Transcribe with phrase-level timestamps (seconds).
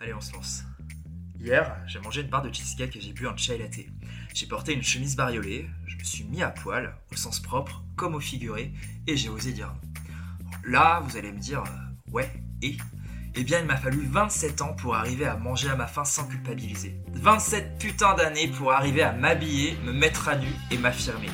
[0.00, 0.64] Allez, on se lance.
[1.38, 3.78] Hier, j'ai mangé une barre de cheesecake et j'ai bu un chai latte.
[4.34, 8.14] J'ai porté une chemise bariolée, je me suis mis à poil, au sens propre comme
[8.14, 8.72] au figuré,
[9.06, 9.72] et j'ai osé dire.
[10.64, 12.28] Là, vous allez me dire, euh, ouais,
[12.62, 12.76] et?
[13.36, 16.26] Eh bien, il m'a fallu 27 ans pour arriver à manger à ma faim sans
[16.26, 16.96] culpabiliser.
[17.12, 21.30] 27 putains d'années pour arriver à m'habiller, me mettre à nu et m'affirmer.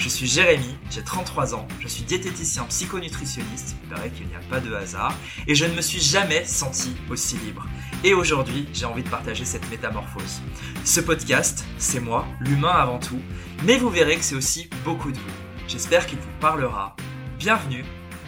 [0.00, 4.40] Je suis Jérémy, j'ai 33 ans, je suis diététicien psychonutritionniste, il paraît qu'il n'y a
[4.48, 5.14] pas de hasard,
[5.46, 7.66] et je ne me suis jamais senti aussi libre.
[8.02, 10.40] Et aujourd'hui, j'ai envie de partager cette métamorphose.
[10.86, 13.20] Ce podcast, c'est moi, l'humain avant tout,
[13.62, 15.68] mais vous verrez que c'est aussi beaucoup de vous.
[15.68, 16.96] J'espère qu'il vous parlera.
[17.38, 17.84] Bienvenue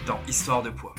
[0.06, 0.91] dans Histoire de poids.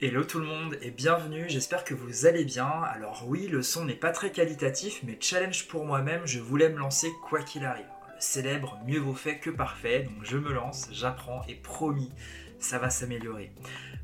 [0.00, 2.70] Hello tout le monde et bienvenue, j'espère que vous allez bien.
[2.84, 6.78] Alors oui, le son n'est pas très qualitatif, mais challenge pour moi-même, je voulais me
[6.78, 7.84] lancer quoi qu'il arrive.
[8.14, 12.12] Le célèbre mieux vaut fait que parfait, donc je me lance, j'apprends et promis,
[12.60, 13.50] ça va s'améliorer.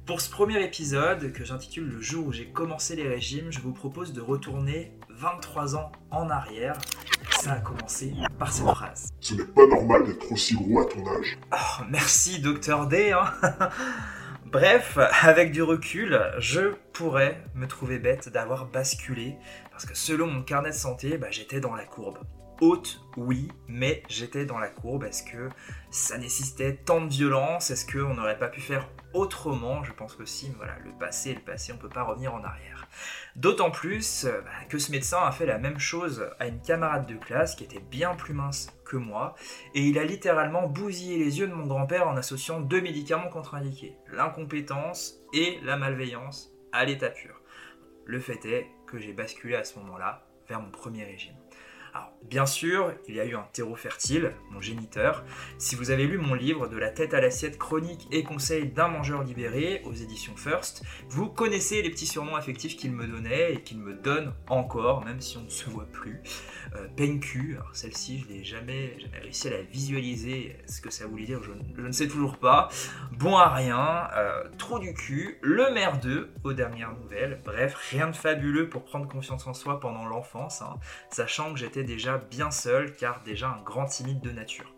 [0.05, 3.73] Pour ce premier épisode, que j'intitule Le jour où j'ai commencé les régimes, je vous
[3.73, 6.77] propose de retourner 23 ans en arrière.
[7.41, 9.11] Ça a commencé par cette phrase.
[9.20, 11.39] Ce n'est pas normal d'être aussi gros à ton âge.
[11.53, 13.12] Oh, merci, docteur D.
[13.12, 13.33] Hein
[14.55, 19.34] Bref, avec du recul, je pourrais me trouver bête d'avoir basculé,
[19.72, 22.19] parce que selon mon carnet de santé, bah, j'étais dans la courbe.
[22.60, 25.02] Haute, oui, mais j'étais dans la courbe.
[25.05, 25.48] Est-ce que
[25.91, 27.70] ça nécessitait tant de violence?
[27.70, 29.83] Est-ce qu'on n'aurait pas pu faire autrement?
[29.83, 32.33] Je pense que si, voilà, le passé est le passé, on ne peut pas revenir
[32.33, 32.86] en arrière.
[33.34, 37.06] D'autant plus euh, bah, que ce médecin a fait la même chose à une camarade
[37.06, 39.34] de classe qui était bien plus mince que moi,
[39.74, 43.96] et il a littéralement bousillé les yeux de mon grand-père en associant deux médicaments contre-indiqués,
[44.12, 47.41] l'incompétence et la malveillance à l'état pur.
[48.05, 51.34] Le fait est que j'ai basculé à ce moment-là vers mon premier régime.
[51.95, 55.25] Alors, bien sûr, il y a eu un terreau fertile, mon géniteur.
[55.59, 58.89] Si vous avez lu mon livre De la tête à l'assiette chronique et conseils d'un
[58.89, 63.61] mangeur libéré aux éditions First, vous connaissez les petits surnoms affectifs qu'il me donnait et
[63.62, 66.20] qu'il me donne encore, même si on ne se voit plus.
[66.74, 70.57] Euh, PenQ, alors celle-ci, je n'ai jamais, réussi à la visualiser.
[70.67, 72.70] Ce que ça voulait dire, je, ne sais toujours pas.
[73.13, 77.41] Bon à rien, euh, trop du cul, le merdeux aux dernières nouvelles.
[77.45, 80.80] Bref, rien de fabuleux pour prendre confiance en soi pendant l'enfance, hein,
[81.11, 84.74] sachant que j'étais déjà bien seul car déjà un grand timide de nature.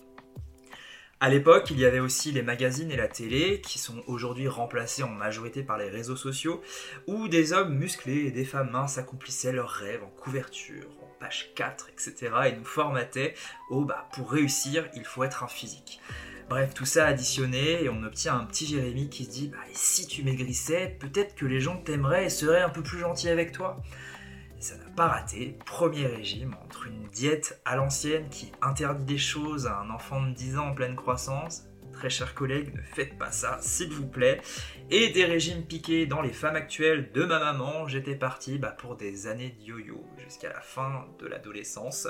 [1.19, 5.03] À l'époque, il y avait aussi les magazines et la télé, qui sont aujourd'hui remplacés
[5.03, 6.61] en majorité par les réseaux sociaux,
[7.07, 11.55] où des hommes musclés et des femmes minces accomplissaient leurs rêves en couverture, en page
[11.55, 12.33] 4, etc.
[12.49, 13.33] et nous formataient
[13.71, 16.03] au bah, pour réussir, il faut être un physique.
[16.51, 20.07] Bref, tout ça additionné et on obtient un petit Jérémy qui se dit bah, si
[20.07, 23.83] tu maigrissais, peut-être que les gens t'aimeraient et seraient un peu plus gentils avec toi
[24.61, 25.59] ça n'a pas raté.
[25.65, 30.33] Premier régime, entre une diète à l'ancienne qui interdit des choses à un enfant de
[30.33, 34.41] 10 ans en pleine croissance, très chers collègues, ne faites pas ça, s'il vous plaît,
[34.91, 38.97] et des régimes piqués dans les femmes actuelles de ma maman, j'étais parti bah, pour
[38.97, 42.07] des années de yo-yo jusqu'à la fin de l'adolescence.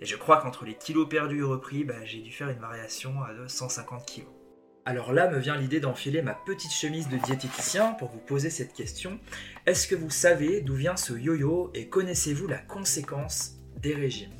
[0.00, 3.22] Et je crois qu'entre les kilos perdus et repris, bah, j'ai dû faire une variation
[3.22, 4.43] à 150 kilos.
[4.86, 8.74] Alors là me vient l'idée d'enfiler ma petite chemise de diététicien pour vous poser cette
[8.74, 9.18] question.
[9.64, 14.34] Est-ce que vous savez d'où vient ce yo-yo et connaissez-vous la conséquence des régimes?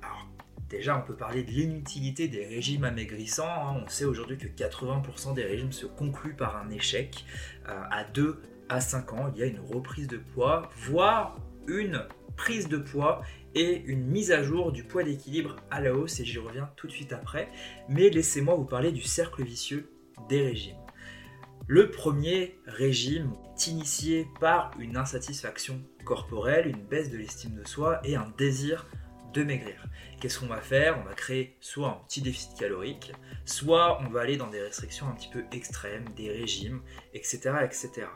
[0.00, 0.28] Alors
[0.70, 3.44] déjà on peut parler de l'inutilité des régimes amaigrissants.
[3.44, 3.82] Hein.
[3.84, 7.24] On sait aujourd'hui que 80% des régimes se concluent par un échec.
[7.68, 12.06] Euh, à 2 à 5 ans, il y a une reprise de poids, voire une
[12.36, 13.22] prise de poids
[13.54, 16.86] et une mise à jour du poids d'équilibre à la hausse et j'y reviens tout
[16.86, 17.48] de suite après.
[17.88, 19.90] Mais laissez-moi vous parler du cercle vicieux
[20.28, 20.76] des régimes.
[21.68, 28.00] Le premier régime est initié par une insatisfaction corporelle, une baisse de l'estime de soi
[28.04, 28.86] et un désir
[29.32, 29.86] de maigrir.
[30.20, 30.98] Qu'est-ce qu'on va faire?
[31.00, 33.12] On va créer soit un petit déficit calorique,
[33.44, 36.82] soit on va aller dans des restrictions un petit peu extrêmes, des régimes,
[37.14, 37.54] etc.
[37.64, 38.06] etc.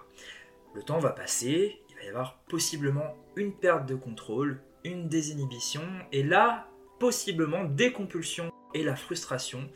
[0.74, 5.82] Le temps va passer, il va y avoir possiblement une perte de contrôle, une désinhibition,
[6.12, 9.68] et là, possiblement, des compulsions et la frustration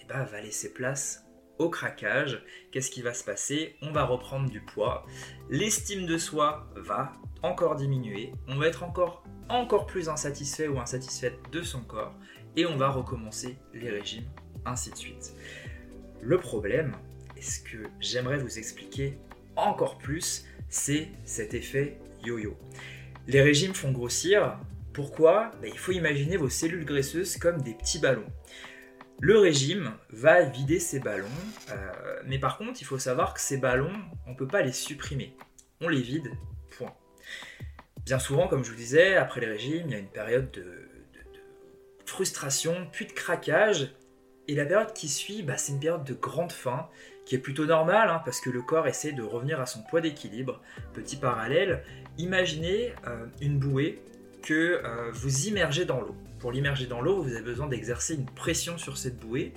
[0.00, 1.24] eh ben, va laisser place
[1.58, 2.42] au craquage.
[2.70, 3.76] Qu'est-ce qui va se passer?
[3.82, 5.04] On va reprendre du poids,
[5.50, 7.12] l'estime de soi va
[7.42, 12.14] encore diminuer, on va être encore, encore plus insatisfait ou insatisfaite de son corps,
[12.56, 14.28] et on va recommencer les régimes,
[14.64, 15.34] ainsi de suite.
[16.20, 16.92] Le problème,
[17.36, 19.18] et ce que j'aimerais vous expliquer
[19.56, 22.56] encore plus, c'est cet effet yo-yo.
[23.26, 24.58] Les régimes font grossir.
[24.92, 25.52] Pourquoi?
[25.60, 28.26] Ben, Il faut imaginer vos cellules graisseuses comme des petits ballons.
[29.20, 31.28] Le régime va vider ces ballons,
[31.70, 33.92] euh, mais par contre, il faut savoir que ces ballons,
[34.26, 35.36] on ne peut pas les supprimer.
[35.80, 36.28] On les vide,
[36.76, 36.92] point.
[38.04, 40.88] Bien souvent, comme je vous disais, après les régimes, il y a une période de,
[42.04, 43.94] frustration, puis de craquage,
[44.48, 46.88] Et la période qui suit, bah, c'est une période de grande faim,
[47.24, 50.00] qui est plutôt normale, hein, parce que le corps essaie de revenir à son poids
[50.00, 50.60] d'équilibre.
[50.92, 51.84] Petit parallèle,
[52.18, 54.02] imaginez euh, une bouée
[54.42, 56.16] que euh, vous immergez dans l'eau.
[56.40, 59.52] Pour l'immerger dans l'eau, vous avez besoin d'exercer une pression sur cette bouée.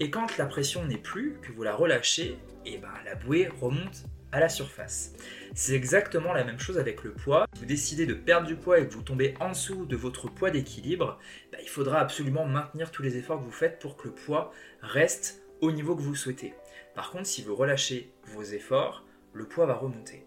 [0.00, 3.48] Et quand la pression n'est plus, que vous la relâchez, et eh ben, la bouée
[3.60, 5.12] remonte à la surface.
[5.54, 7.46] C'est exactement la même chose avec le poids.
[7.54, 10.28] Si vous décidez de perdre du poids et que vous tombez en dessous de votre
[10.28, 11.18] poids d'équilibre,
[11.52, 14.52] bah, il faudra absolument maintenir tous les efforts que vous faites pour que le poids
[14.82, 16.54] reste au niveau que vous souhaitez.
[16.94, 20.26] Par contre, si vous relâchez vos efforts, le poids va remonter.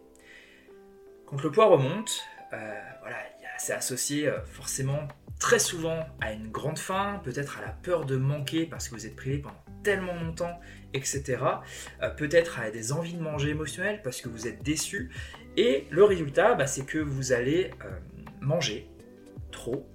[1.25, 2.23] Quand le poids remonte,
[2.53, 3.17] euh, voilà,
[3.57, 5.07] c'est associé euh, forcément
[5.39, 9.05] très souvent à une grande faim, peut-être à la peur de manquer parce que vous
[9.05, 10.59] êtes privé pendant tellement longtemps,
[10.93, 11.37] etc.
[12.01, 15.11] Euh, peut-être à des envies de manger émotionnelles parce que vous êtes déçu.
[15.55, 17.71] Et le résultat, bah, c'est que vous allez
[18.41, 18.89] manger
[19.51, 19.87] trop,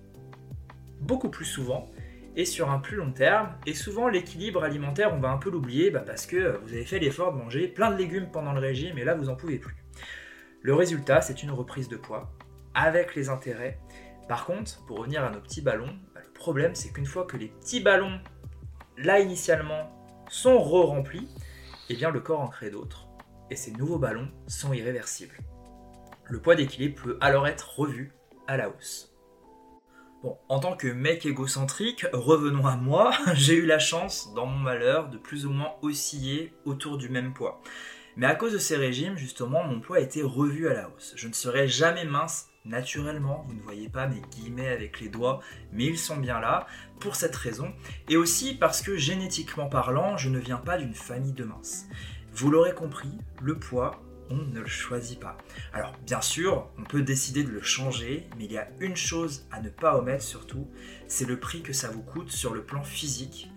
[1.00, 1.90] beaucoup plus souvent,
[2.36, 3.54] et sur un plus long terme.
[3.66, 6.98] Et souvent, l'équilibre alimentaire, on va un peu l'oublier bah, parce que vous avez fait
[6.98, 9.76] l'effort de manger plein de légumes pendant le régime et là, vous n'en pouvez plus.
[10.62, 12.32] Le résultat, c'est une reprise de poids
[12.74, 13.78] avec les intérêts.
[14.28, 17.36] Par contre, pour revenir à nos petits ballons, bah, le problème, c'est qu'une fois que
[17.36, 18.18] les petits ballons
[18.96, 19.90] là initialement
[20.28, 21.28] sont re-remplis,
[21.90, 23.08] eh bien le corps en crée d'autres,
[23.50, 25.36] et ces nouveaux ballons sont irréversibles.
[26.24, 28.12] Le poids d'équilibre peut alors être revu
[28.46, 29.13] à la hausse.
[30.24, 34.58] Bon, en tant que mec égocentrique, revenons à moi, j'ai eu la chance, dans mon
[34.58, 37.60] malheur, de plus ou moins osciller autour du même poids.
[38.16, 41.12] Mais à cause de ces régimes, justement, mon poids a été revu à la hausse.
[41.14, 45.40] Je ne serai jamais mince naturellement, vous ne voyez pas mes guillemets avec les doigts,
[45.72, 46.66] mais ils sont bien là
[47.00, 47.74] pour cette raison,
[48.08, 51.84] et aussi parce que génétiquement parlant, je ne viens pas d'une famille de minces.
[52.32, 53.12] Vous l'aurez compris,
[53.42, 54.00] le poids,
[54.30, 55.36] on ne le choisit pas.
[55.72, 59.46] Alors bien sûr, on peut décider de le changer, mais il y a une chose
[59.50, 60.68] à ne pas omettre surtout,
[61.08, 63.50] c'est le prix que ça vous coûte sur le plan physique.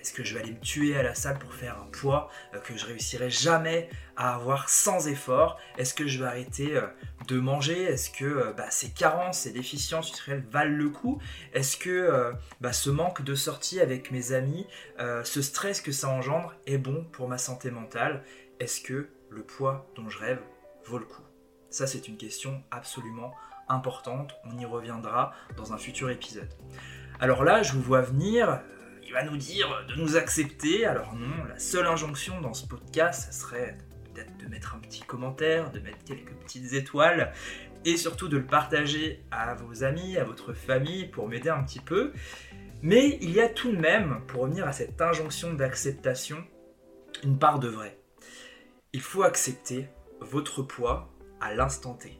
[0.00, 2.60] Est-ce que je vais aller me tuer à la salle pour faire un poids euh,
[2.60, 5.58] que je réussirai jamais à avoir sans effort?
[5.78, 6.86] Est-ce que je vais arrêter euh,
[7.26, 7.82] de manger?
[7.82, 11.20] Est-ce que euh, bah, ces carences, ces déficiences nutritionnelles valent le coup?
[11.52, 14.66] Est-ce que bah, ce manque de sortie avec mes amis,
[15.24, 18.22] ce stress que ça engendre est bon pour ma santé mentale?
[18.60, 20.40] Est-ce que le poids dont je rêve
[20.84, 21.22] vaut le coup
[21.70, 23.34] Ça, c'est une question absolument
[23.68, 24.34] importante.
[24.44, 26.52] On y reviendra dans un futur épisode.
[27.18, 28.60] Alors là, je vous vois venir
[29.06, 30.84] il va nous dire de nous accepter.
[30.84, 33.78] Alors non, la seule injonction dans ce podcast, ça serait
[34.12, 37.32] peut-être de mettre un petit commentaire, de mettre quelques petites étoiles
[37.84, 41.78] et surtout de le partager à vos amis, à votre famille pour m'aider un petit
[41.78, 42.12] peu.
[42.82, 46.44] Mais il y a tout de même, pour revenir à cette injonction d'acceptation,
[47.22, 47.98] une part de vrai.
[48.96, 49.90] Il faut accepter
[50.22, 51.12] votre poids
[51.42, 52.18] à l'instant T.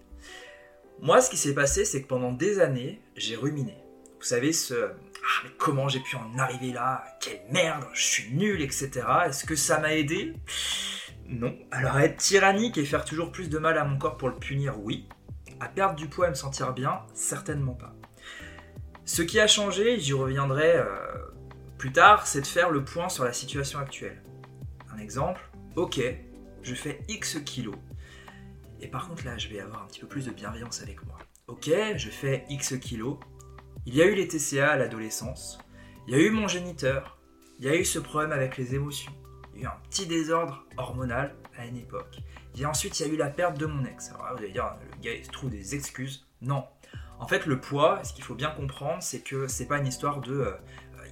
[1.00, 3.78] Moi, ce qui s'est passé, c'est que pendant des années, j'ai ruminé.
[4.18, 7.02] Vous savez, ce, ah, mais comment j'ai pu en arriver là?
[7.22, 8.90] Quelle merde, je suis nul, etc.
[9.24, 10.34] Est-ce que ça m'a aidé
[11.24, 11.56] Non.
[11.70, 14.78] Alors être tyrannique et faire toujours plus de mal à mon corps pour le punir,
[14.78, 15.08] oui.
[15.60, 17.94] À perdre du poids et me sentir bien, certainement pas.
[19.06, 20.84] Ce qui a changé, j'y reviendrai euh,
[21.78, 24.22] plus tard, c'est de faire le point sur la situation actuelle.
[24.94, 25.40] Un exemple,
[25.74, 26.02] ok,
[26.66, 27.76] je fais X kilos.
[28.80, 31.16] Et par contre là, je vais avoir un petit peu plus de bienveillance avec moi.
[31.46, 33.18] Ok, je fais X kilos,
[33.86, 35.58] il y a eu les TCA à l'adolescence,
[36.08, 37.18] il y a eu mon géniteur,
[37.60, 39.12] il y a eu ce problème avec les émotions,
[39.54, 42.18] il y a eu un petit désordre hormonal à une époque.
[42.58, 44.10] Et ensuite, il y a eu la perte de mon ex.
[44.10, 46.26] Alors vous allez dire, le gars, il se trouve des excuses.
[46.40, 46.64] Non.
[47.20, 50.20] En fait, le poids, ce qu'il faut bien comprendre, c'est que c'est pas une histoire
[50.20, 50.52] de euh,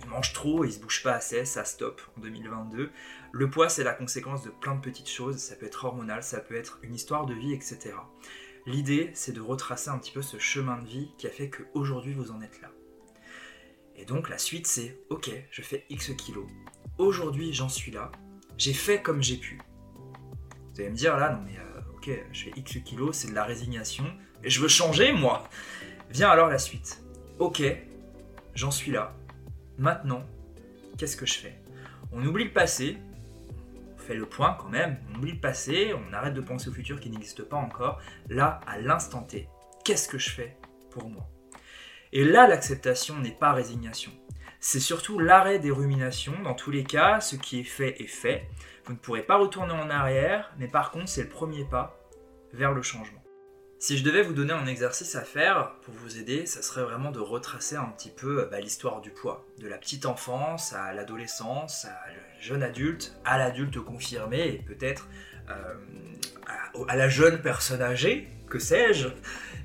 [0.05, 2.91] il mange trop, il se bouge pas assez, ça stop en 2022.
[3.33, 5.39] Le poids, c'est la conséquence de plein de petites choses.
[5.39, 7.95] Ça peut être hormonal, ça peut être une histoire de vie, etc.
[8.67, 12.13] L'idée, c'est de retracer un petit peu ce chemin de vie qui a fait qu'aujourd'hui
[12.13, 12.71] vous en êtes là.
[13.97, 16.47] Et donc la suite, c'est ok, je fais X kilos.
[16.99, 18.13] Aujourd'hui, j'en suis là.
[18.59, 19.61] J'ai fait comme j'ai pu.
[20.73, 23.35] Vous allez me dire là, non mais euh, ok, je fais X kilos, c'est de
[23.35, 24.05] la résignation.
[24.43, 25.49] Et je veux changer, moi.
[26.11, 27.03] Viens alors la suite.
[27.39, 27.63] Ok,
[28.55, 29.15] j'en suis là.
[29.79, 30.25] Maintenant,
[30.99, 31.59] qu'est-ce que je fais?
[32.13, 32.99] On oublie le passé,
[33.99, 37.01] fait le point quand même, on oublie le passé, on arrête de penser au futur
[37.01, 38.01] qui n'existe pas encore.
[38.29, 39.49] Là, à l'instant T,
[39.85, 40.57] qu'est-ce que je fais
[40.91, 41.29] pour moi?
[42.13, 44.13] Et là, l'acceptation n'est pas résignation.
[44.61, 46.41] C'est surtout l'arrêt des ruminations.
[46.43, 48.49] Dans tous les cas, ce qui est fait est fait.
[48.85, 51.99] Vous ne pourrez pas retourner en arrière, mais par contre, c'est le premier pas
[52.53, 53.24] vers le changement.
[53.87, 57.11] Si je devais vous donner un exercice à faire pour vous aider, ça serait vraiment
[57.11, 61.85] de retracer un petit peu bah, l'histoire du poids, de la petite enfance à l'adolescence,
[61.85, 65.07] à le jeune adulte, à l'adulte confirmé et peut-être
[65.51, 65.75] euh,
[66.89, 69.09] à, la jeune personne âgée, que sais-je.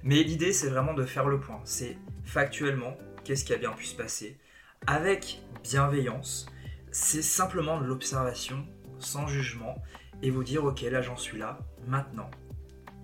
[0.03, 1.61] Mais l'idée c'est vraiment de faire le point.
[1.63, 1.95] C'est
[2.25, 4.37] factuellement qu'est-ce qui a bien pu se passer
[4.85, 6.45] avec bienveillance,
[6.91, 8.67] c'est simplement de l'observation,
[8.99, 9.81] sans jugement,
[10.21, 12.29] et vous dire, ok, là j'en suis là, maintenant,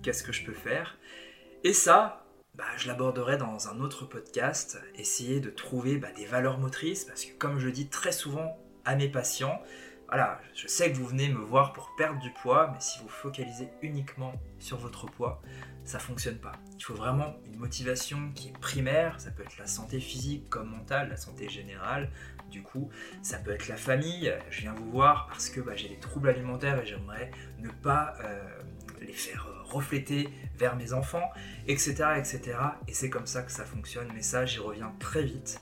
[0.06, 0.96] qu'est-ce que je peux faire
[1.64, 6.58] Et ça, bah, je l'aborderai dans un autre podcast, essayer de trouver bah, des valeurs
[6.58, 9.60] motrices, parce que comme je dis très souvent à mes patients,
[10.06, 13.08] voilà, je sais que vous venez me voir pour perdre du poids, mais si vous
[13.08, 15.42] focalisez uniquement sur votre poids,
[15.82, 16.52] ça fonctionne pas.
[16.78, 20.70] Il faut vraiment une motivation qui est primaire, ça peut être la santé physique comme
[20.70, 22.12] mentale, la santé générale,
[22.48, 22.90] du coup,
[23.22, 26.28] ça peut être la famille, je viens vous voir parce que bah, j'ai des troubles
[26.28, 28.62] alimentaires et j'aimerais ne pas euh,
[29.06, 31.30] les faire refléter vers mes enfants,
[31.66, 31.94] etc.
[32.16, 32.58] etc.
[32.88, 35.60] Et c'est comme ça que ça fonctionne, mais ça j'y reviens très vite.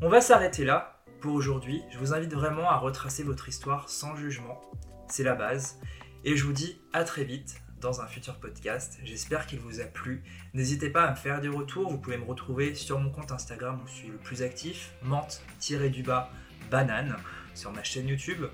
[0.00, 1.82] On va s'arrêter là pour aujourd'hui.
[1.90, 4.60] Je vous invite vraiment à retracer votre histoire sans jugement.
[5.08, 5.78] C'est la base.
[6.24, 8.98] Et je vous dis à très vite dans un futur podcast.
[9.04, 10.22] J'espère qu'il vous a plu.
[10.54, 11.90] N'hésitez pas à me faire des retours.
[11.90, 16.30] Vous pouvez me retrouver sur mon compte Instagram où je suis le plus actif, menthe-du-bas
[16.70, 17.16] banane,
[17.54, 18.46] sur ma chaîne YouTube.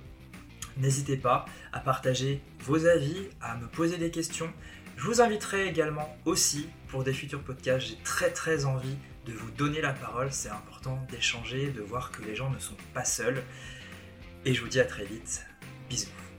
[0.76, 4.52] N'hésitez pas à partager vos avis, à me poser des questions.
[4.96, 7.86] Je vous inviterai également aussi pour des futurs podcasts.
[7.86, 8.96] J'ai très très envie
[9.26, 10.28] de vous donner la parole.
[10.30, 13.42] C'est important d'échanger, de voir que les gens ne sont pas seuls.
[14.44, 15.44] Et je vous dis à très vite.
[15.88, 16.29] Bisous.